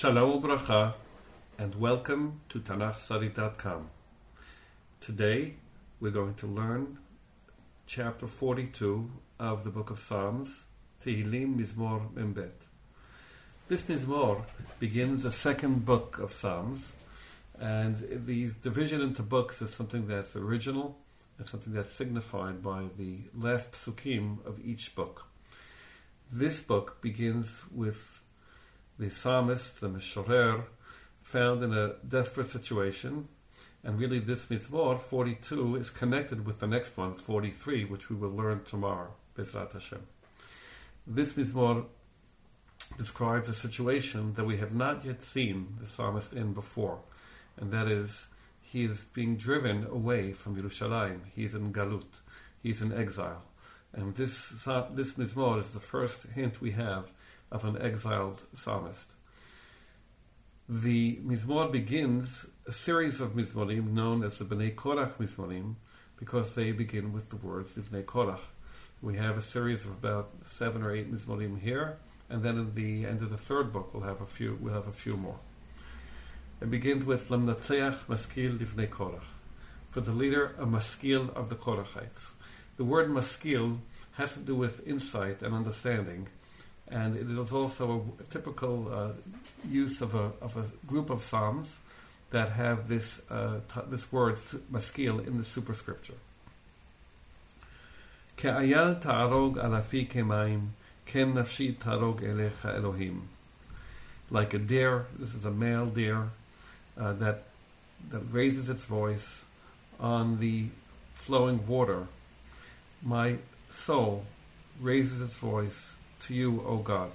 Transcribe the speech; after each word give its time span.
Shalom 0.00 0.40
Bracha, 0.40 0.94
and 1.58 1.74
welcome 1.74 2.40
to 2.48 2.58
TanachStudy.com. 2.58 3.90
Today, 4.98 5.56
we're 6.00 6.10
going 6.10 6.32
to 6.36 6.46
learn 6.46 6.96
chapter 7.84 8.26
42 8.26 9.10
of 9.38 9.62
the 9.62 9.68
book 9.68 9.90
of 9.90 9.98
Psalms, 9.98 10.64
Tehillim 11.04 11.54
Mizmor 11.54 12.10
Membet. 12.14 12.64
This 13.68 13.82
Mizmor 13.82 14.46
begins 14.78 15.24
the 15.24 15.30
second 15.30 15.84
book 15.84 16.18
of 16.18 16.32
Psalms, 16.32 16.94
and 17.60 18.24
the 18.26 18.52
division 18.62 19.02
into 19.02 19.22
books 19.22 19.60
is 19.60 19.68
something 19.68 20.06
that's 20.06 20.34
original 20.34 20.96
and 21.36 21.46
something 21.46 21.74
that's 21.74 21.92
signified 21.92 22.62
by 22.62 22.84
the 22.96 23.18
last 23.38 23.72
psukim 23.72 24.46
of 24.46 24.64
each 24.64 24.94
book. 24.94 25.26
This 26.32 26.58
book 26.60 27.02
begins 27.02 27.60
with 27.70 28.19
the 29.00 29.10
psalmist, 29.10 29.80
the 29.80 29.88
Meshorer, 29.88 30.64
found 31.22 31.62
in 31.62 31.72
a 31.72 31.94
desperate 32.06 32.48
situation, 32.48 33.28
and 33.82 33.98
really 33.98 34.18
this 34.18 34.46
Mizmor 34.46 35.00
42 35.00 35.76
is 35.76 35.88
connected 35.88 36.44
with 36.44 36.60
the 36.60 36.66
next 36.66 36.98
one, 36.98 37.14
43, 37.14 37.86
which 37.86 38.10
we 38.10 38.16
will 38.16 38.30
learn 38.30 38.62
tomorrow, 38.64 39.14
Bezrat 39.34 39.72
Hashem. 39.72 40.06
This 41.06 41.32
Mizmor 41.32 41.86
describes 42.98 43.48
a 43.48 43.54
situation 43.54 44.34
that 44.34 44.44
we 44.44 44.58
have 44.58 44.74
not 44.74 45.02
yet 45.02 45.22
seen 45.22 45.78
the 45.80 45.86
psalmist 45.86 46.34
in 46.34 46.52
before, 46.52 46.98
and 47.56 47.72
that 47.72 47.88
is 47.88 48.26
he 48.60 48.84
is 48.84 49.04
being 49.04 49.36
driven 49.36 49.86
away 49.86 50.32
from 50.32 50.60
Yerushalayim. 50.60 51.20
He 51.34 51.44
is 51.44 51.54
in 51.54 51.72
Galut. 51.72 52.20
He 52.62 52.70
is 52.70 52.82
in 52.82 52.92
exile. 52.92 53.42
And 53.94 54.14
this, 54.14 54.50
this 54.92 55.14
Mizmor 55.14 55.58
is 55.58 55.72
the 55.72 55.80
first 55.80 56.26
hint 56.34 56.60
we 56.60 56.72
have 56.72 57.10
of 57.50 57.64
an 57.64 57.80
exiled 57.80 58.40
psalmist. 58.54 59.10
The 60.68 61.16
Mizmor 61.16 61.72
begins 61.72 62.46
a 62.66 62.72
series 62.72 63.20
of 63.20 63.32
Mizmorim 63.32 63.92
known 63.92 64.22
as 64.22 64.38
the 64.38 64.44
Bnei 64.44 64.74
Korach 64.74 65.14
Mizmorim 65.14 65.74
because 66.16 66.54
they 66.54 66.70
begin 66.70 67.12
with 67.12 67.30
the 67.30 67.36
words 67.36 67.72
Bnei 67.72 68.04
Korach. 68.04 68.38
We 69.02 69.16
have 69.16 69.36
a 69.36 69.42
series 69.42 69.84
of 69.84 69.90
about 69.92 70.30
seven 70.44 70.82
or 70.82 70.94
eight 70.94 71.12
Mizmorim 71.12 71.58
here, 71.58 71.98
and 72.28 72.42
then 72.42 72.58
at 72.58 72.74
the 72.74 73.06
end 73.06 73.22
of 73.22 73.30
the 73.30 73.36
third 73.36 73.72
book 73.72 73.92
we'll 73.92 74.04
have 74.04 74.20
a 74.20 74.26
few. 74.26 74.58
We'll 74.60 74.74
have 74.74 74.86
a 74.86 74.92
few 74.92 75.16
more. 75.16 75.40
It 76.60 76.70
begins 76.70 77.04
with 77.04 77.30
Lemnatzeach 77.30 78.06
Maskil 78.06 78.58
Livnei 78.58 78.88
Korach, 78.88 79.24
for 79.88 80.02
the 80.02 80.12
leader, 80.12 80.54
a 80.58 80.66
maskil 80.66 81.30
of 81.34 81.48
the 81.48 81.56
Korachites. 81.56 82.30
The 82.76 82.84
word 82.84 83.10
maskil 83.10 83.78
has 84.12 84.34
to 84.34 84.40
do 84.40 84.54
with 84.54 84.86
insight 84.86 85.42
and 85.42 85.54
understanding, 85.54 86.28
and 86.90 87.16
it 87.16 87.30
is 87.30 87.52
also 87.52 88.04
a, 88.18 88.22
typical 88.24 88.92
uh, 88.92 89.12
use 89.68 90.00
of 90.00 90.14
a, 90.14 90.32
of 90.40 90.56
a 90.56 90.64
group 90.86 91.10
of 91.10 91.22
psalms 91.22 91.80
that 92.30 92.50
have 92.50 92.88
this 92.88 93.20
uh, 93.30 93.60
t- 93.72 93.80
this 93.88 94.10
word 94.12 94.38
maskil 94.70 95.18
in 95.20 95.38
the 95.38 95.44
superscripture. 95.44 96.14
Ke'ayal 98.36 99.00
ta'arog 99.00 99.54
alafi 99.56 100.08
kemayim, 100.08 100.70
ken 101.06 101.34
nafshi 101.34 101.76
ta'arog 101.76 102.20
elecha 102.20 102.76
Elohim. 102.76 103.28
Like 104.30 104.54
a 104.54 104.58
deer, 104.58 105.06
this 105.18 105.34
is 105.34 105.44
a 105.44 105.50
male 105.50 105.86
deer, 105.86 106.30
uh, 106.98 107.12
that 107.14 107.44
that 108.10 108.22
raises 108.30 108.68
its 108.68 108.84
voice 108.84 109.44
on 109.98 110.40
the 110.40 110.68
flowing 111.14 111.66
water. 111.66 112.06
My 113.02 113.36
soul 113.70 114.24
raises 114.80 115.20
its 115.20 115.36
voice 115.36 115.96
to 116.20 116.34
you, 116.34 116.62
O 116.66 116.76
God. 116.78 117.12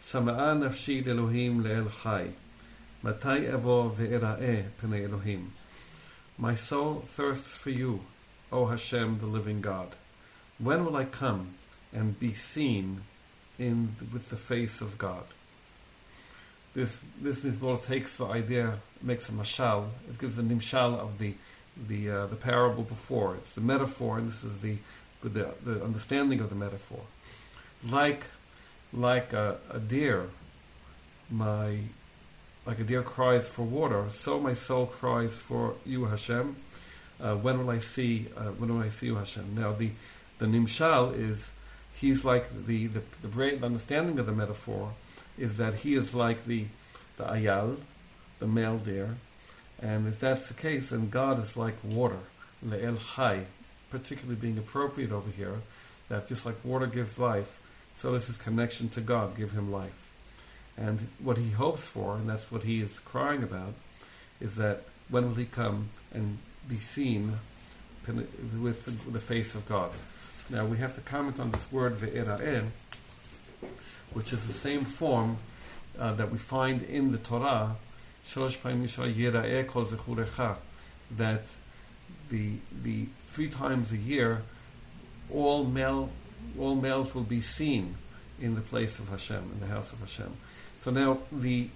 Sama'a 0.00 0.56
nafshi 0.56 1.06
Elohim 1.06 1.62
le'el 1.62 1.90
chai. 2.02 2.30
Matai 3.02 3.40
evo 3.46 3.94
ve'era'eh 3.94 4.64
p'nei 4.80 5.04
Elohim. 5.04 5.52
My 6.38 6.54
soul 6.54 7.02
thirsts 7.06 7.56
for 7.56 7.70
you, 7.70 8.00
O 8.50 8.66
Hashem, 8.66 9.18
the 9.20 9.26
living 9.26 9.60
God. 9.60 9.94
When 10.58 10.84
will 10.84 10.96
I 10.96 11.04
come 11.04 11.54
and 11.92 12.18
be 12.18 12.32
seen 12.32 13.02
in 13.58 13.96
with 14.12 14.30
the 14.30 14.36
face 14.36 14.80
of 14.80 14.98
God? 14.98 15.24
This 16.74 17.00
this 17.20 17.40
Mizmor 17.40 17.82
takes 17.82 18.16
the 18.16 18.26
idea, 18.26 18.78
makes 19.02 19.28
a 19.28 19.32
mashal. 19.32 19.88
It 20.08 20.18
gives 20.18 20.38
a 20.38 20.42
nimshal 20.42 20.98
of 20.98 21.18
the 21.18 21.34
the 21.88 22.10
uh, 22.10 22.26
the 22.26 22.36
parable 22.36 22.84
before. 22.84 23.36
It's 23.36 23.54
the 23.54 23.60
metaphor, 23.60 24.18
and 24.18 24.30
this 24.30 24.44
is 24.44 24.60
the 24.60 24.76
the, 25.22 25.52
the 25.64 25.82
understanding 25.84 26.40
of 26.40 26.48
the 26.48 26.54
metaphor. 26.54 27.00
Like 27.88 28.24
like 28.92 29.32
a, 29.32 29.58
a 29.70 29.78
deer, 29.78 30.28
my 31.30 31.78
like 32.66 32.78
a 32.78 32.84
deer 32.84 33.02
cries 33.02 33.48
for 33.48 33.62
water, 33.62 34.06
so 34.10 34.38
my 34.38 34.54
soul 34.54 34.86
cries 34.86 35.38
for 35.38 35.74
you, 35.86 36.04
Hashem. 36.04 36.56
Uh, 37.20 37.36
when 37.36 37.58
will 37.58 37.70
I 37.70 37.78
see? 37.78 38.26
Uh, 38.36 38.50
when 38.50 38.74
will 38.74 38.82
I 38.84 38.88
see 38.88 39.06
you, 39.06 39.16
Hashem? 39.16 39.54
Now 39.54 39.72
the 39.72 39.90
the 40.38 40.46
nimshal 40.46 41.18
is 41.18 41.52
he's 41.94 42.24
like 42.24 42.66
the 42.66 42.88
the, 42.88 43.02
the 43.22 43.64
understanding 43.64 44.18
of 44.18 44.26
the 44.26 44.32
metaphor 44.32 44.92
is 45.38 45.56
that 45.56 45.74
he 45.74 45.94
is 45.94 46.14
like 46.14 46.44
the 46.44 46.66
the 47.16 47.24
ayal, 47.24 47.76
the 48.38 48.46
male 48.46 48.78
deer, 48.78 49.16
and 49.80 50.06
if 50.06 50.18
that's 50.18 50.48
the 50.48 50.54
case, 50.54 50.90
then 50.90 51.08
God 51.08 51.42
is 51.42 51.56
like 51.56 51.74
water, 51.84 52.18
the 52.62 52.82
el 52.82 52.96
chai, 52.96 53.44
particularly 53.90 54.40
being 54.40 54.58
appropriate 54.58 55.12
over 55.12 55.30
here, 55.30 55.60
that 56.08 56.28
just 56.28 56.44
like 56.44 56.56
water 56.64 56.86
gives 56.86 57.18
life, 57.18 57.59
so 58.00 58.12
does 58.12 58.26
his 58.26 58.36
connection 58.36 58.88
to 58.90 59.00
God 59.00 59.36
give 59.36 59.52
him 59.52 59.70
life. 59.70 60.10
And 60.76 61.08
what 61.18 61.36
he 61.36 61.50
hopes 61.50 61.86
for, 61.86 62.16
and 62.16 62.28
that's 62.28 62.50
what 62.50 62.62
he 62.62 62.80
is 62.80 62.98
crying 63.00 63.42
about, 63.42 63.74
is 64.40 64.54
that 64.56 64.84
when 65.10 65.28
will 65.28 65.34
he 65.34 65.44
come 65.44 65.90
and 66.14 66.38
be 66.68 66.76
seen 66.76 67.34
with 68.60 68.84
the, 68.86 69.10
the 69.10 69.20
face 69.20 69.54
of 69.54 69.68
God? 69.68 69.90
Now 70.48 70.64
we 70.64 70.78
have 70.78 70.94
to 70.94 71.00
comment 71.00 71.38
on 71.38 71.50
this 71.50 71.70
word 71.70 71.96
ve'era'eh, 71.96 72.64
which 74.14 74.32
is 74.32 74.46
the 74.46 74.52
same 74.52 74.84
form 74.84 75.36
uh, 75.98 76.14
that 76.14 76.32
we 76.32 76.38
find 76.38 76.82
in 76.82 77.12
the 77.12 77.18
Torah, 77.18 77.76
that 81.16 81.42
the 82.30 82.52
the 82.82 83.06
three 83.28 83.48
times 83.48 83.92
a 83.92 83.96
year, 83.96 84.42
all 85.32 85.64
male 85.64 86.10
all 86.58 86.74
males 86.74 87.14
will 87.14 87.22
be 87.22 87.40
seen 87.40 87.96
in 88.40 88.54
the 88.54 88.60
place 88.60 88.98
of 88.98 89.08
Hashem, 89.08 89.50
in 89.54 89.60
the 89.60 89.66
house 89.66 89.92
of 89.92 90.00
Hashem. 90.00 90.32
So 90.80 90.90
now 90.90 91.18
the 91.30 91.68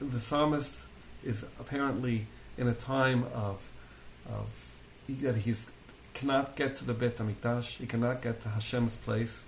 the 0.00 0.20
psalmist 0.20 0.76
is 1.22 1.44
apparently 1.58 2.26
in 2.58 2.68
a 2.68 2.74
time 2.74 3.24
of 3.34 3.60
of 4.28 4.46
that 5.08 5.36
he 5.36 5.54
cannot 6.14 6.56
get 6.56 6.76
to 6.76 6.84
the 6.84 6.94
Beit 6.94 7.16
Hamikdash, 7.16 7.76
he 7.76 7.86
cannot 7.86 8.22
get 8.22 8.42
to 8.42 8.48
Hashem's 8.48 8.94
place, 8.96 9.42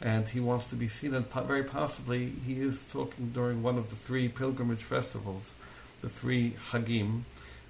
and 0.00 0.26
he 0.26 0.40
wants 0.40 0.66
to 0.68 0.76
be 0.76 0.88
seen. 0.88 1.14
And 1.14 1.30
very 1.30 1.62
possibly, 1.62 2.32
he 2.46 2.54
is 2.54 2.84
talking 2.90 3.30
during 3.30 3.62
one 3.62 3.78
of 3.78 3.90
the 3.90 3.96
three 3.96 4.28
pilgrimage 4.28 4.82
festivals, 4.82 5.54
the 6.00 6.08
three 6.08 6.52
Hagim, 6.70 7.22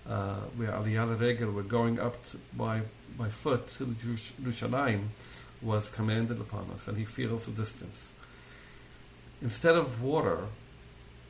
uh, 0.09 0.37
where 0.57 0.71
Aliyah 0.71 1.21
Regel 1.21 1.51
were 1.51 1.63
going 1.63 2.01
up 2.01 2.25
to, 2.31 2.39
by 2.57 2.83
by 3.19 3.29
foot 3.29 3.69
to 3.69 3.85
the 3.85 3.95
Yerushalayim 3.95 5.09
was 5.63 5.91
commanded 5.91 6.41
upon 6.41 6.71
us, 6.75 6.89
and 6.89 6.97
he 6.97 7.05
feels 7.05 7.47
the 7.47 7.53
distance. 7.53 8.13
Instead 9.43 9.77
of 9.77 10.03
water, 10.03 10.47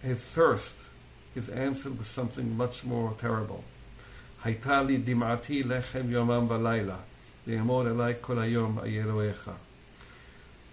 his 0.02 0.20
thirst 0.20 0.76
is 1.34 1.48
answered 1.48 1.98
with 1.98 2.06
something 2.06 2.56
much 2.56 2.84
more 2.84 3.14
terrible. 3.18 3.64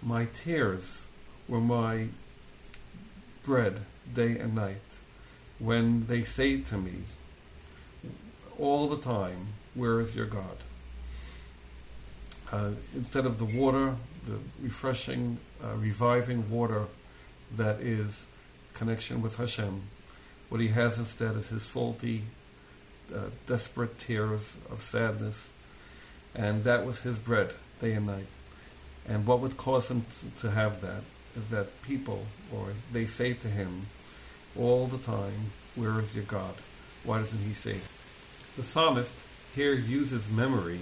My 0.02 0.26
tears 0.44 1.04
were 1.48 1.60
my 1.60 2.08
bread 3.42 3.80
day 4.14 4.38
and 4.38 4.54
night 4.54 4.76
when 5.58 6.06
they 6.06 6.22
say 6.22 6.60
to 6.60 6.76
me 6.76 7.02
all 8.58 8.88
the 8.88 8.98
time, 8.98 9.48
Where 9.74 10.00
is 10.00 10.14
your 10.14 10.26
God? 10.26 10.58
Uh, 12.50 12.70
instead 12.94 13.26
of 13.26 13.38
the 13.38 13.58
water, 13.58 13.94
the 14.26 14.38
refreshing, 14.62 15.38
uh, 15.62 15.74
reviving 15.76 16.50
water 16.50 16.84
that 17.56 17.80
is 17.80 18.26
connection 18.74 19.20
with 19.20 19.36
Hashem, 19.36 19.82
what 20.48 20.60
he 20.60 20.68
has 20.68 20.98
instead 20.98 21.36
is 21.36 21.48
his 21.48 21.62
salty, 21.62 22.22
uh, 23.14 23.18
desperate 23.46 23.98
tears 23.98 24.56
of 24.70 24.82
sadness, 24.82 25.50
and 26.34 26.64
that 26.64 26.86
was 26.86 27.02
his 27.02 27.18
bread 27.18 27.52
day 27.80 27.92
and 27.92 28.06
night. 28.06 28.26
And 29.06 29.26
what 29.26 29.40
would 29.40 29.56
cause 29.56 29.90
him 29.90 30.04
to, 30.20 30.42
to 30.42 30.50
have 30.50 30.80
that 30.80 31.02
is 31.36 31.50
that 31.50 31.82
people, 31.82 32.24
or 32.54 32.68
they 32.92 33.06
say 33.06 33.34
to 33.34 33.48
him 33.48 33.86
all 34.58 34.86
the 34.86 34.98
time, 34.98 35.52
Where 35.74 36.00
is 36.00 36.14
your 36.14 36.24
God? 36.24 36.54
Why 37.04 37.18
doesn't 37.18 37.42
he 37.42 37.54
say? 37.54 37.76
The 38.56 38.64
psalmist 38.64 39.14
here 39.54 39.74
uses 39.74 40.30
memory 40.30 40.80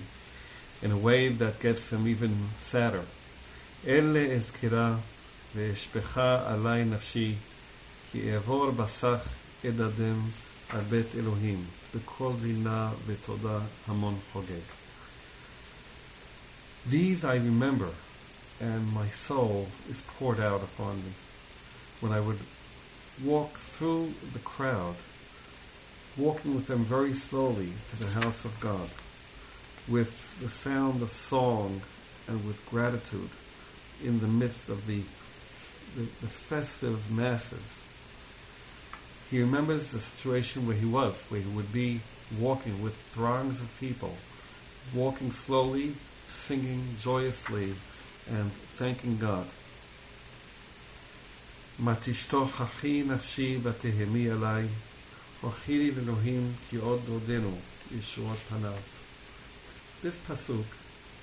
in 0.81 0.91
a 0.91 0.97
way 0.97 1.29
that 1.29 1.59
gets 1.59 1.91
him 1.91 2.07
even 2.07 2.49
sadder. 2.59 3.05
אלה 3.87 4.33
אזכרה 4.35 4.95
ואשפכה 5.55 6.53
עלי 6.53 6.85
נפשי 6.85 7.35
כי 8.11 8.33
אעבור 8.33 8.71
בסך 8.71 9.19
אדדם 9.65 10.21
על 10.69 10.81
בית 10.81 11.15
אלוהים, 11.15 11.65
בכל 11.95 12.31
רינה 12.41 12.89
ותודה 13.05 13.59
המון 13.87 14.19
חוגג. 14.33 14.65
These 16.89 17.23
I 17.23 17.35
remember, 17.35 17.91
and 18.59 18.91
my 18.93 19.09
soul 19.09 19.67
is 19.89 20.01
poured 20.01 20.39
out 20.39 20.61
upon 20.63 20.95
me. 21.05 21.13
When 21.99 22.11
I 22.11 22.19
would 22.19 22.39
walk 23.23 23.57
through 23.57 24.13
the 24.33 24.39
crowd, 24.39 24.95
walking 26.17 26.55
with 26.55 26.67
them 26.67 26.83
very 26.83 27.13
slowly 27.13 27.73
to 27.89 27.95
the 28.03 28.11
house 28.19 28.45
of 28.45 28.59
God, 28.59 28.89
with 29.87 30.39
the 30.39 30.49
sound 30.49 31.01
of 31.01 31.11
song 31.11 31.81
and 32.27 32.45
with 32.45 32.65
gratitude 32.69 33.29
in 34.03 34.19
the 34.19 34.27
midst 34.27 34.69
of 34.69 34.87
the, 34.87 35.01
the, 35.95 36.03
the 36.21 36.27
festive 36.27 37.11
masses. 37.11 37.81
He 39.29 39.39
remembers 39.39 39.91
the 39.91 39.99
situation 39.99 40.67
where 40.67 40.75
he 40.75 40.85
was, 40.85 41.21
where 41.29 41.41
he 41.41 41.49
would 41.49 41.71
be 41.71 42.01
walking 42.39 42.81
with 42.81 42.95
throngs 43.13 43.59
of 43.59 43.79
people, 43.79 44.15
walking 44.93 45.31
slowly, 45.31 45.93
singing 46.27 46.95
joyously, 46.99 47.73
and 48.29 48.51
thanking 48.77 49.17
God. 49.17 49.45
מה 51.79 51.95
תשתוכחי 51.95 53.03
נפשי 53.03 53.57
ותהמי 53.63 54.29
עלי, 54.29 54.67
הוכי 55.41 55.77
לי 55.77 55.91
לאלוהים 55.91 56.53
כי 56.69 56.77
עוד 56.77 57.01
עודנו 57.09 57.57
ישועות 57.99 58.37
פניו. 58.37 58.73
This 60.02 60.18
pasuk, 60.18 60.64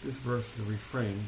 this 0.03 0.15
verse 0.15 0.57
is 0.57 0.67
a 0.67 0.69
refrain, 0.69 1.19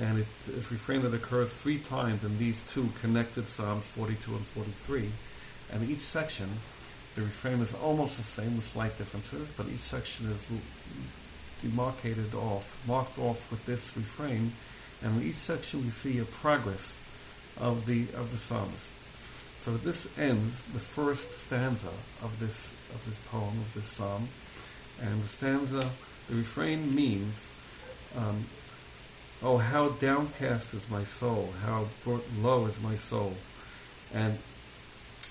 and 0.00 0.18
it 0.18 0.26
is 0.48 0.66
a 0.70 0.74
refrain 0.74 1.02
that 1.02 1.12
occurs 1.12 1.52
three 1.52 1.78
times 1.78 2.24
in 2.24 2.38
these 2.38 2.62
two 2.72 2.88
connected 3.00 3.46
Psalms 3.46 3.84
42 3.84 4.32
and 4.32 4.46
43, 4.46 5.10
and 5.72 5.88
each 5.88 6.00
section, 6.00 6.48
the 7.14 7.22
refrain 7.22 7.60
is 7.60 7.74
almost 7.74 8.16
the 8.16 8.22
same 8.22 8.56
with 8.56 8.66
slight 8.66 8.96
differences, 8.96 9.48
but 9.56 9.68
each 9.68 9.80
section 9.80 10.26
is 10.30 10.60
demarcated 11.62 12.34
off, 12.34 12.82
marked 12.86 13.18
off 13.18 13.50
with 13.50 13.64
this 13.66 13.94
refrain, 13.96 14.52
and 15.02 15.20
in 15.20 15.28
each 15.28 15.34
section 15.34 15.84
we 15.84 15.90
see 15.90 16.18
a 16.18 16.24
progress 16.24 16.98
of 17.58 17.84
the 17.86 18.02
of 18.16 18.30
the 18.30 18.38
psalmist. 18.38 18.92
So 19.60 19.76
this 19.76 20.08
ends 20.18 20.62
the 20.72 20.80
first 20.80 21.32
stanza 21.44 21.92
of 22.22 22.38
this 22.40 22.72
of 22.94 23.04
this 23.06 23.18
poem 23.30 23.60
of 23.60 23.74
this 23.74 23.86
psalm, 23.86 24.28
and 25.00 25.22
the 25.22 25.28
stanza, 25.28 25.90
the 26.28 26.36
refrain 26.36 26.94
means, 26.94 27.34
um, 28.16 28.46
"Oh, 29.42 29.58
how 29.58 29.90
downcast 29.90 30.74
is 30.74 30.88
my 30.90 31.04
soul! 31.04 31.52
How 31.64 31.88
brought 32.04 32.26
low 32.40 32.66
is 32.66 32.80
my 32.80 32.96
soul!" 32.96 33.36
And 34.12 34.38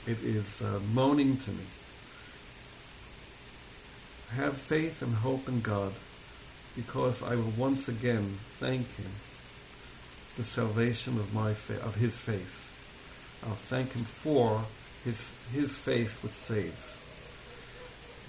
it 0.08 0.24
is 0.24 0.62
uh, 0.62 0.80
moaning 0.94 1.38
to 1.38 1.52
me. 1.52 1.66
Have 4.36 4.58
faith 4.58 5.02
and 5.02 5.16
hope 5.16 5.48
in 5.48 5.62
God, 5.62 5.94
because 6.76 7.22
I 7.24 7.36
will 7.36 7.54
once 7.58 7.88
again 7.88 8.40
thank 8.60 8.96
Him 8.96 9.12
the 10.38 10.44
salvation 10.44 11.18
of 11.18 11.34
my 11.34 11.54
fa- 11.54 11.82
of 11.82 11.96
His 11.96 12.18
face. 12.18 12.70
I'll 13.44 13.56
thank 13.56 13.94
Him 13.94 14.06
for 14.06 14.64
His 15.04 15.32
His 15.52 15.78
face 15.78 16.16
which 16.24 16.34
saves. 16.34 16.98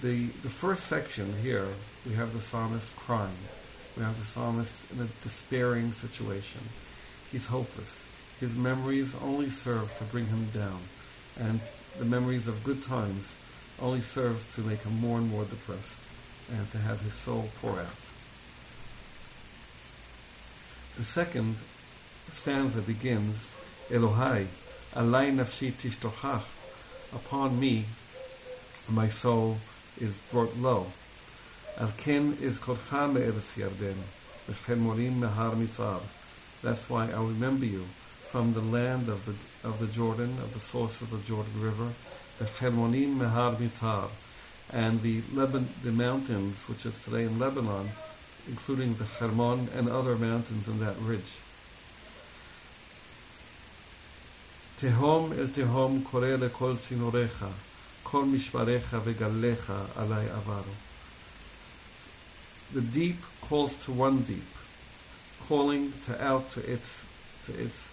The 0.01 0.25
the 0.41 0.49
first 0.49 0.87
section 0.87 1.31
here 1.43 1.67
we 2.07 2.15
have 2.15 2.33
the 2.33 2.41
psalmist 2.41 2.95
crying. 2.95 3.37
We 3.95 4.03
have 4.03 4.19
the 4.19 4.25
psalmist 4.25 4.73
in 4.91 4.99
a 5.01 5.07
despairing 5.23 5.93
situation. 5.93 6.61
He's 7.31 7.45
hopeless. 7.45 8.03
His 8.39 8.55
memories 8.55 9.13
only 9.21 9.51
serve 9.51 9.95
to 9.99 10.03
bring 10.05 10.25
him 10.25 10.47
down, 10.53 10.79
and 11.39 11.59
the 11.99 12.05
memories 12.05 12.47
of 12.47 12.63
good 12.63 12.81
times 12.81 13.35
only 13.79 14.01
serves 14.01 14.51
to 14.55 14.61
make 14.61 14.81
him 14.81 14.99
more 14.99 15.19
and 15.19 15.29
more 15.29 15.45
depressed, 15.45 15.99
and 16.51 16.71
to 16.71 16.79
have 16.79 17.01
his 17.01 17.13
soul 17.13 17.49
pour 17.61 17.79
out. 17.79 18.01
The 20.97 21.03
second 21.03 21.57
stanza 22.31 22.81
begins, 22.81 23.53
Elohai, 23.91 24.47
alai 24.95 25.31
nafshi 25.31 25.71
tishtochach, 25.73 26.43
upon 27.13 27.59
me 27.59 27.85
my 28.89 29.07
soul 29.07 29.57
is 30.01 30.17
brought 30.31 30.57
low. 30.57 30.87
Al 31.77 31.93
ken 31.97 32.37
is 32.41 32.57
called 32.57 32.79
me'eretz 32.91 33.55
Yarden, 33.55 33.95
v'chen 34.49 35.19
mehar. 35.19 36.01
That's 36.61 36.89
why 36.89 37.05
I 37.05 37.21
remember 37.21 37.65
you 37.65 37.85
from 38.23 38.53
the 38.53 38.61
land 38.61 39.07
of 39.07 39.25
the 39.25 39.35
of 39.63 39.79
the 39.79 39.87
Jordan, 39.87 40.37
of 40.39 40.53
the 40.53 40.59
source 40.59 41.01
of 41.01 41.11
the 41.11 41.19
Jordan 41.19 41.61
River, 41.61 41.89
the 42.39 42.45
Chermonim 42.45 43.17
Mehar 43.17 43.55
Mitzar, 43.55 44.09
and 44.71 45.01
the 45.01 45.21
Leban, 45.21 45.65
the 45.83 45.91
mountains 45.91 46.57
which 46.67 46.85
is 46.85 46.97
today 47.03 47.23
in 47.23 47.37
Lebanon, 47.37 47.91
including 48.47 48.95
the 48.95 49.05
Hermon 49.05 49.69
and 49.75 49.87
other 49.87 50.15
mountains 50.15 50.67
in 50.67 50.79
that 50.79 50.97
ridge. 50.99 51.33
Tehom 54.79 55.37
el 55.37 55.47
Tehom 55.47 56.03
Kore 56.03 56.49
Kol 56.49 56.75
Sinorecha 56.75 57.51
kol 58.11 58.25
vegalecha 58.25 59.85
alai. 59.95 60.63
The 62.73 62.81
deep 62.81 63.17
calls 63.39 63.75
to 63.85 63.93
one 63.93 64.21
deep, 64.23 64.51
calling 65.47 65.93
to 66.05 66.21
out 66.21 66.49
to 66.51 66.59
its 66.59 67.05
to 67.45 67.53
its 67.57 67.91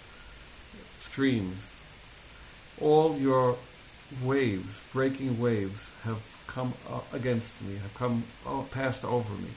streams. 0.96 1.76
All 2.80 3.16
your 3.16 3.56
waves, 4.22 4.84
breaking 4.92 5.38
waves, 5.40 5.90
have 6.02 6.20
come 6.48 6.72
against 7.12 7.60
me, 7.62 7.76
have 7.76 7.94
come 7.94 8.24
uh, 8.44 8.62
passed 8.70 9.04
over 9.04 9.34
me. 9.34 9.50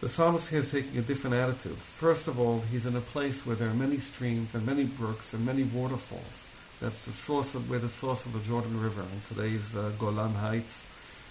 The 0.00 0.08
psalmist 0.08 0.48
here 0.48 0.58
is 0.60 0.70
taking 0.70 0.98
a 0.98 1.02
different 1.02 1.36
attitude. 1.36 1.78
First 1.78 2.28
of 2.28 2.38
all, 2.38 2.60
he's 2.70 2.84
in 2.84 2.94
a 2.94 3.00
place 3.00 3.46
where 3.46 3.56
there 3.56 3.68
are 3.68 3.74
many 3.74 3.98
streams 3.98 4.54
and 4.54 4.66
many 4.66 4.84
brooks 4.84 5.32
and 5.32 5.46
many 5.46 5.62
waterfalls. 5.62 6.46
That's 6.80 7.04
the 7.04 7.12
source 7.12 7.54
of 7.54 7.70
where 7.70 7.78
the 7.78 7.88
source 7.88 8.26
of 8.26 8.32
the 8.32 8.40
Jordan 8.40 8.80
River 8.80 9.02
in 9.02 9.34
today's 9.34 9.74
uh, 9.76 9.92
Golan 9.98 10.34
Heights 10.34 10.86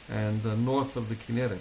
and 0.09 0.45
uh, 0.45 0.55
north 0.55 0.95
of 0.95 1.09
the 1.09 1.15
Kinneret. 1.15 1.59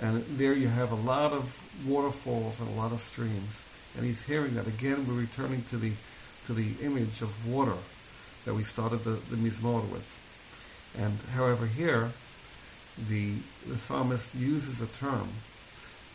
And 0.00 0.24
there 0.36 0.52
you 0.52 0.68
have 0.68 0.92
a 0.92 0.96
lot 0.96 1.32
of 1.32 1.62
waterfalls 1.86 2.60
and 2.60 2.68
a 2.68 2.72
lot 2.72 2.92
of 2.92 3.00
streams. 3.00 3.64
And 3.96 4.04
he's 4.04 4.22
hearing 4.22 4.54
that 4.54 4.66
again. 4.66 5.06
We're 5.06 5.14
returning 5.14 5.64
to 5.70 5.76
the 5.76 5.92
to 6.46 6.54
the 6.54 6.72
image 6.82 7.20
of 7.20 7.46
water 7.46 7.76
that 8.44 8.54
we 8.54 8.64
started 8.64 9.04
the, 9.04 9.10
the 9.10 9.36
Mizmor 9.36 9.86
with. 9.90 10.18
And 10.96 11.18
however, 11.34 11.66
here 11.66 12.10
the 13.08 13.34
the 13.66 13.76
psalmist 13.76 14.34
uses 14.34 14.80
a 14.80 14.86
term 14.86 15.28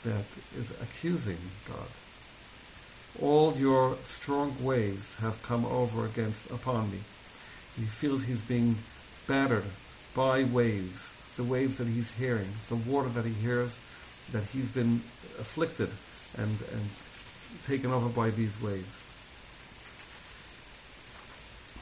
that 0.03 0.25
is 0.57 0.71
accusing 0.81 1.37
God. 1.67 1.87
All 3.21 3.55
your 3.55 3.97
strong 4.03 4.55
waves 4.59 5.15
have 5.15 5.41
come 5.43 5.65
over 5.65 6.05
against 6.05 6.49
upon 6.49 6.91
me. 6.91 6.99
He 7.75 7.85
feels 7.85 8.23
he's 8.23 8.41
being 8.41 8.77
battered 9.27 9.65
by 10.13 10.43
waves, 10.43 11.13
the 11.37 11.43
waves 11.43 11.77
that 11.77 11.87
he's 11.87 12.11
hearing, 12.11 12.49
the 12.69 12.75
water 12.75 13.09
that 13.09 13.25
he 13.25 13.33
hears, 13.33 13.79
that 14.31 14.43
he's 14.45 14.67
been 14.67 15.01
afflicted 15.39 15.89
and, 16.37 16.57
and 16.71 16.89
taken 17.65 17.91
over 17.91 18.09
by 18.09 18.29
these 18.29 18.59
waves. 18.61 19.05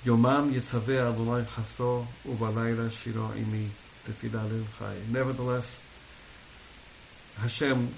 Yomam. 0.06 0.52
Nevertheless, 5.12 5.80
Hashem 7.38 7.94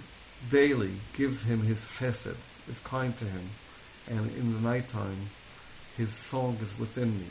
daily 0.50 0.92
gives 1.14 1.44
him 1.44 1.62
his 1.62 1.86
chesed, 1.98 2.36
is 2.70 2.80
kind 2.80 3.18
to 3.18 3.26
him, 3.26 3.50
and 4.10 4.32
in 4.36 4.54
the 4.54 4.60
nighttime, 4.60 5.30
his 5.98 6.12
song 6.12 6.58
is 6.62 6.80
within 6.80 7.20
me, 7.20 7.28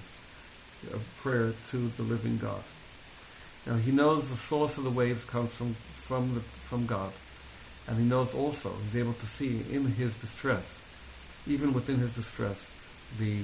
a 0.93 0.99
prayer 1.21 1.53
to 1.71 1.89
the 1.97 2.03
living 2.03 2.39
God. 2.39 2.63
Now 3.67 3.75
he 3.77 3.93
knows 3.93 4.29
the 4.29 4.37
source 4.37 4.79
of 4.79 4.85
the 4.85 4.91
waves 4.91 5.25
comes 5.25 5.53
from 5.53 5.75
from 5.95 6.35
the, 6.35 6.41
from 6.41 6.87
God, 6.87 7.13
and 7.87 7.99
he 7.99 8.05
knows 8.05 8.35
also 8.35 8.73
he's 8.85 9.01
able 9.01 9.15
to 9.15 9.27
see 9.27 9.63
in 9.71 9.87
his 9.87 10.19
distress, 10.19 10.81
even 11.47 11.73
within 11.73 11.99
his 11.99 12.13
distress, 12.13 12.69
the 13.19 13.43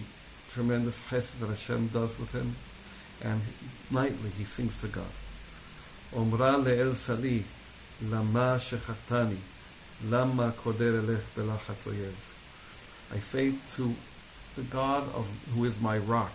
tremendous 0.50 1.00
chesed 1.02 1.38
that 1.40 1.48
Hashem 1.48 1.88
does 1.88 2.18
with 2.18 2.32
him, 2.32 2.56
and 3.22 3.40
nightly 3.90 4.30
he 4.36 4.44
sings 4.44 4.80
to 4.80 4.88
God. 4.88 5.12
Omra 6.14 6.62
le'el 6.64 6.94
sali, 6.96 7.44
lama 8.02 8.56
shechatani, 8.58 9.36
lama 10.09 10.53
koder 10.63 10.93
elech 11.01 11.23
belachatz 11.35 11.85
oyev. 11.85 12.15
I 13.13 13.19
say 13.19 13.53
to 13.75 13.95
the 14.55 14.63
God 14.63 15.03
of 15.13 15.27
who 15.53 15.65
is 15.65 15.79
my 15.79 15.97
rock, 15.97 16.33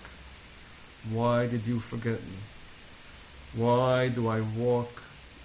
why 1.11 1.47
did 1.47 1.67
you 1.67 1.81
forget 1.81 2.21
me? 2.21 2.39
Why 3.55 4.09
do 4.09 4.29
I 4.29 4.41
walk 4.41 5.03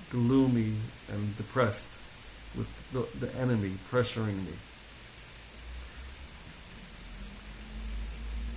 gloomy 0.09 0.75
and 1.11 1.37
depressed 1.37 1.89
with 2.55 2.67
the, 2.91 3.07
the 3.19 3.33
enemy 3.35 3.73
pressuring 3.89 4.45
me? 4.45 4.53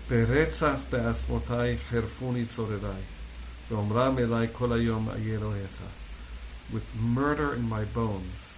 ברצח 0.09 0.79
בעצמותי 0.91 1.79
חרפוני 1.91 2.47
צורריי, 2.47 3.03
ואומרם 3.71 4.19
אלי 4.19 4.47
כל 4.53 4.73
היום 4.73 5.11
איה 5.11 5.37
אלוהיך. 5.37 5.83
With 6.73 6.95
murder 6.97 7.55
in 7.55 7.69
my 7.69 7.85
bones, 7.95 8.50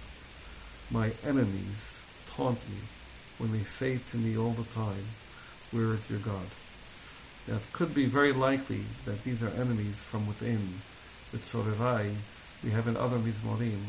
my 0.90 1.12
enemies 1.26 2.00
taunt 2.34 2.58
me 2.68 2.78
when 3.38 3.52
they 3.52 3.64
say 3.64 3.98
to 4.10 4.16
me 4.16 4.36
all 4.36 4.52
the 4.52 4.64
time, 4.74 5.04
Where 5.70 5.94
is 5.94 6.08
your 6.08 6.20
God? 6.20 6.46
Now, 7.46 7.56
it 7.56 7.66
could 7.72 7.94
be 7.94 8.06
very 8.06 8.32
likely 8.32 8.84
that 9.04 9.22
these 9.22 9.42
are 9.42 9.48
enemies 9.48 9.96
from 9.96 10.26
within. 10.26 10.80
The 11.32 11.38
Tzorerai, 11.38 12.14
we 12.62 12.70
have 12.70 12.86
in 12.88 12.96
other 12.96 13.18
Mizmorim, 13.18 13.80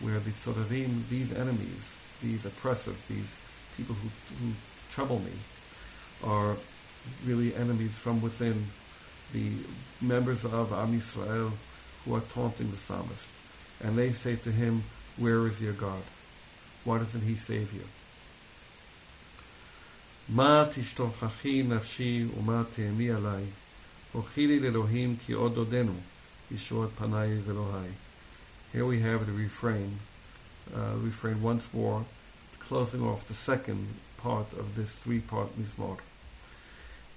where 0.00 0.20
the 0.20 0.30
Tzorerim, 0.30 1.08
these 1.08 1.32
enemies, 1.32 1.92
these 2.22 2.46
oppressors, 2.46 2.96
these 3.08 3.40
people 3.76 3.94
who, 3.96 4.08
who 4.40 4.52
trouble 4.90 5.18
me, 5.18 5.32
are 6.24 6.56
really 7.26 7.54
enemies 7.54 7.96
from 7.96 8.22
within, 8.22 8.66
the 9.32 9.50
members 10.00 10.44
of 10.44 10.72
Am 10.72 10.98
Yisrael 10.98 11.52
who 12.04 12.14
are 12.14 12.20
taunting 12.32 12.70
the 12.70 12.76
psalmist. 12.76 13.28
And 13.82 13.98
they 13.98 14.12
say 14.12 14.36
to 14.36 14.50
him, 14.50 14.84
Where 15.16 15.46
is 15.46 15.60
your 15.60 15.74
God? 15.74 16.02
Why 16.85 16.97
doesn't 16.97 17.21
he 17.21 17.35
save 17.35 17.73
you? 17.73 17.87
מה 20.29 20.65
תשתוכחי 20.71 21.63
נפשי 21.63 22.25
ומה 22.37 22.63
תהמי 22.75 23.11
עלי? 23.11 23.43
הוכי 24.11 24.47
לי 24.47 24.59
לאלוהים 24.59 25.15
כי 25.25 25.33
עוד 25.33 25.57
עודנו, 25.57 25.93
ישועת 26.51 26.89
פניי 26.97 27.39
ואלוהי. 27.45 27.89
Here 28.73 28.85
we 28.85 28.99
have 29.01 29.27
the 29.27 29.33
refrain, 29.33 29.99
uh, 30.73 30.95
refrain 30.97 31.41
once 31.43 31.73
more, 31.73 32.05
closing 32.59 33.03
off 33.03 33.27
the 33.27 33.33
second 33.33 33.87
part 34.17 34.51
of 34.53 34.75
this 34.75 34.91
three-part 34.93 35.49
mizmor. 35.59 35.99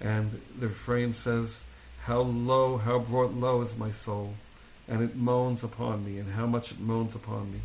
And 0.01 0.43
the 0.59 0.69
refrain 0.69 1.15
says, 1.15 1.65
How 2.05 2.21
low, 2.21 2.77
how 2.77 2.99
brought 2.99 3.33
low 3.33 3.63
is 3.63 3.75
my 3.77 3.91
soul, 3.91 4.35
and 4.87 5.03
it 5.03 5.17
moans 5.17 5.65
upon 5.65 6.05
me, 6.05 6.19
and 6.19 6.33
how 6.33 6.47
much 6.47 6.73
it 6.73 6.81
moans 6.81 7.15
upon 7.15 7.53
me. 7.53 7.61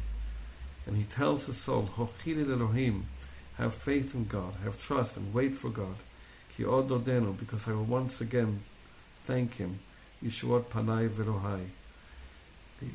And 0.86 0.96
he 0.96 1.04
tells 1.04 1.46
his 1.46 1.56
soul, 1.56 1.90
Hochilil 1.96 2.52
Elohim, 2.52 3.06
have 3.58 3.74
faith 3.74 4.14
in 4.14 4.26
God, 4.26 4.54
have 4.62 4.80
trust, 4.80 5.16
and 5.16 5.34
wait 5.34 5.56
for 5.56 5.70
God. 5.70 5.96
Ki 6.56 6.64
ododenu, 6.64 7.38
because 7.38 7.68
I 7.68 7.72
will 7.72 7.84
once 7.84 8.20
again 8.20 8.62
thank 9.24 9.56
Him. 9.56 9.80
Yeshuot 10.24 10.64
Panai 10.64 11.08
Velohai. 11.08 11.66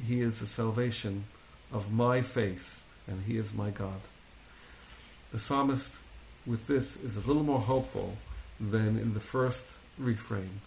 He 0.07 0.21
is 0.21 0.39
the 0.39 0.45
salvation 0.45 1.25
of 1.71 1.91
my 1.91 2.21
face, 2.21 2.81
and 3.07 3.23
He 3.25 3.37
is 3.37 3.53
my 3.53 3.69
God. 3.71 4.01
The 5.31 5.39
psalmist, 5.39 5.91
with 6.45 6.67
this, 6.67 6.97
is 6.97 7.17
a 7.17 7.21
little 7.21 7.43
more 7.43 7.59
hopeful 7.59 8.17
than 8.59 8.99
in 8.99 9.13
the 9.13 9.19
first 9.19 9.65
refrain, 9.97 10.61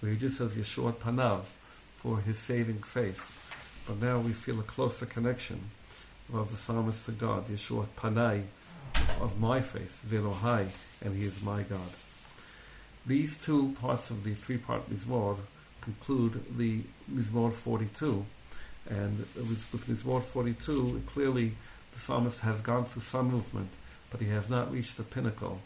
where 0.00 0.12
he 0.12 0.18
just 0.18 0.38
says 0.38 0.54
Yeshua 0.54 0.94
Panav 0.94 1.42
for 1.98 2.18
his 2.18 2.38
saving 2.38 2.82
face. 2.82 3.30
But 3.86 4.00
now 4.00 4.18
we 4.18 4.32
feel 4.32 4.58
a 4.58 4.64
closer 4.64 5.06
connection 5.06 5.60
of 6.32 6.50
the 6.50 6.56
psalmist 6.56 7.06
to 7.06 7.12
God, 7.12 7.48
Yeshua 7.48 7.86
Panai, 7.96 8.42
of 9.20 9.38
my 9.38 9.60
face, 9.60 10.00
Velohai, 10.08 10.66
and 11.04 11.16
he 11.16 11.24
is 11.24 11.42
my 11.42 11.62
God. 11.62 11.90
These 13.06 13.38
two 13.38 13.76
parts 13.80 14.10
of 14.10 14.24
the 14.24 14.34
three-part 14.34 14.90
Mizmor 14.90 15.36
conclude 15.80 16.44
the 16.56 16.82
Mizmor 17.12 17.52
42, 17.52 18.24
and 18.88 19.18
with, 19.36 19.68
with 19.72 19.86
Mizmor 19.88 20.22
42, 20.22 21.02
clearly 21.06 21.52
the 21.92 22.00
psalmist 22.00 22.40
has 22.40 22.60
gone 22.60 22.84
through 22.84 23.02
some 23.02 23.30
movement, 23.30 23.68
but 24.10 24.20
he 24.20 24.28
has 24.28 24.48
not 24.48 24.72
reached 24.72 24.96
the 24.96 25.02
pinnacle 25.02 25.60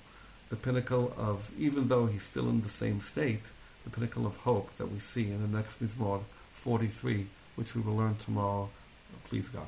the 0.51 0.57
pinnacle 0.57 1.15
of, 1.17 1.51
even 1.59 1.89
though 1.89 2.07
he's 2.07 2.25
still 2.25 2.49
in 2.49 2.61
the 2.61 2.69
same 2.69 3.01
state, 3.01 3.43
the 3.85 3.91
pinnacle 3.91 4.27
of 4.27 4.37
hope 4.39 4.77
that 4.77 4.87
we 4.87 4.99
see 4.99 5.31
in 5.31 5.41
the 5.41 5.57
next 5.57 5.81
Mizmor 5.83 6.23
43, 6.55 7.27
which 7.55 7.75
we 7.75 7.81
will 7.81 7.97
learn 7.97 8.17
tomorrow. 8.17 8.69
Please 9.25 9.49
God. 9.49 9.67